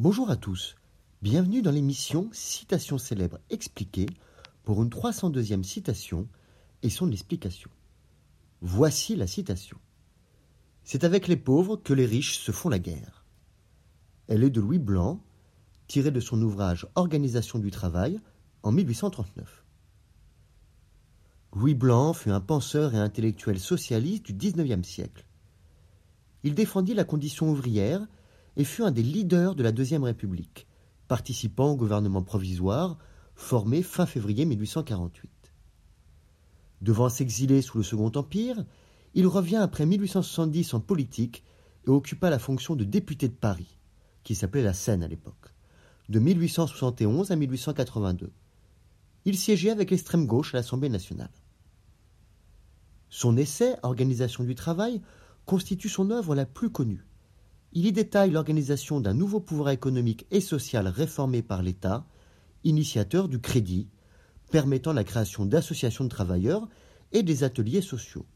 [0.00, 0.76] Bonjour à tous,
[1.22, 4.06] bienvenue dans l'émission Citation célèbre expliquée
[4.62, 6.28] pour une 302e citation
[6.84, 7.68] et son explication.
[8.60, 9.76] Voici la citation.
[10.84, 13.24] C'est avec les pauvres que les riches se font la guerre.
[14.28, 15.20] Elle est de Louis Blanc,
[15.88, 18.20] tirée de son ouvrage Organisation du travail
[18.62, 19.64] en 1839.
[21.56, 25.26] Louis Blanc fut un penseur et intellectuel socialiste du XIXe siècle.
[26.44, 28.06] Il défendit la condition ouvrière
[28.58, 30.66] et fut un des leaders de la Deuxième République,
[31.06, 32.98] participant au gouvernement provisoire
[33.36, 35.30] formé fin février 1848.
[36.82, 38.64] Devant s'exiler sous le Second Empire,
[39.14, 41.44] il revient après 1870 en politique
[41.86, 43.78] et occupa la fonction de député de Paris,
[44.24, 45.54] qui s'appelait la Seine à l'époque,
[46.08, 48.32] de 1871 à 1882.
[49.24, 51.30] Il siégeait avec l'extrême gauche à l'Assemblée nationale.
[53.08, 55.00] Son essai Organisation du travail
[55.46, 57.04] constitue son œuvre la plus connue.
[57.72, 62.06] Il y détaille l'organisation d'un nouveau pouvoir économique et social réformé par l'État,
[62.64, 63.88] initiateur du crédit,
[64.50, 66.66] permettant la création d'associations de travailleurs
[67.12, 68.26] et des ateliers sociaux.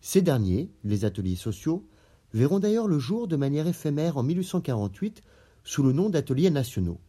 [0.00, 1.88] Ces derniers, les ateliers sociaux,
[2.32, 5.22] verront d'ailleurs le jour de manière éphémère en 1848
[5.64, 7.00] sous le nom d'ateliers nationaux,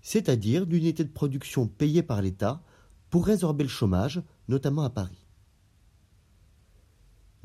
[0.00, 2.62] c'est-à-dire d'unités de production payées par l'État
[3.10, 5.25] pour résorber le chômage, notamment à Paris.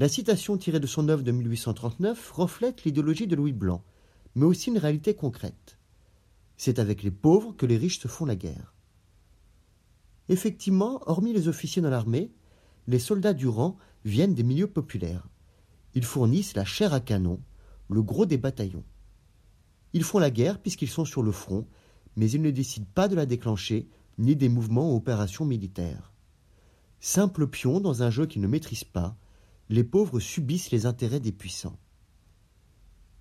[0.02, 3.84] La citation tirée de son œuvre de 1839 reflète l'idéologie de Louis Blanc,
[4.34, 5.78] mais aussi une réalité concrète.
[6.58, 8.74] C'est avec les pauvres que les riches se font la guerre.
[10.28, 12.32] Effectivement, hormis les officiers dans l'armée,
[12.88, 15.28] les soldats du rang viennent des milieux populaires.
[15.94, 17.40] Ils fournissent la chair à canon,
[17.88, 18.86] le gros des bataillons.
[19.94, 21.68] Ils font la guerre puisqu'ils sont sur le front,
[22.16, 26.12] mais ils ne décident pas de la déclencher, ni des mouvements ou opérations militaires.
[27.00, 29.16] Simples pions dans un jeu qu'ils ne maîtrisent pas,
[29.72, 31.80] les pauvres subissent les intérêts des puissants.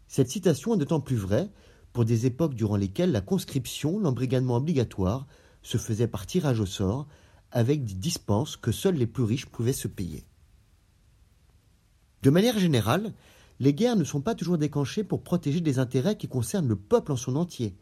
[0.08, 1.48] Cette citation est d'autant plus vraie
[1.92, 5.28] pour des époques durant lesquelles la conscription, l'embrigadement obligatoire,
[5.62, 7.06] se faisait par tirage au sort,
[7.52, 10.24] avec des dispenses que seuls les plus riches pouvaient se payer.
[12.22, 13.14] De manière générale,
[13.60, 17.12] les guerres ne sont pas toujours déclenchées pour protéger des intérêts qui concernent le peuple
[17.12, 17.76] en son entier,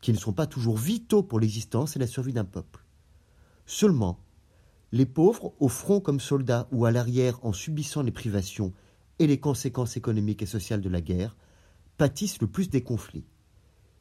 [0.00, 2.84] qui ne sont pas toujours vitaux pour l'existence et la survie d'un peuple.
[3.66, 4.18] Seulement,
[4.92, 8.72] les pauvres, au front comme soldats ou à l'arrière en subissant les privations
[9.18, 11.36] et les conséquences économiques et sociales de la guerre,
[11.96, 13.26] pâtissent le plus des conflits.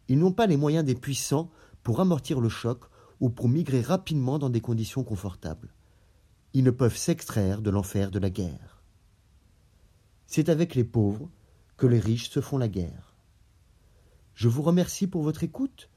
[0.08, 1.52] Ils n'ont pas les moyens des puissants
[1.84, 2.86] pour amortir le choc
[3.20, 5.74] ou pour migrer rapidement dans des conditions confortables.
[6.54, 8.82] Ils ne peuvent s'extraire de l'enfer de la guerre.
[10.28, 11.30] C'est avec les pauvres
[11.76, 13.16] que les riches se font la guerre.
[14.34, 15.90] Je vous remercie pour votre écoute.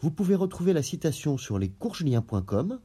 [0.00, 2.80] Vous pouvez retrouver la citation sur lescoursjuliens.com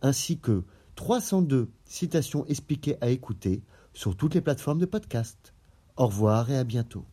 [0.00, 3.62] ainsi que 302 citations expliquées à écouter
[3.92, 5.54] sur toutes les plateformes de podcast.
[5.96, 7.04] Au revoir et à bientôt.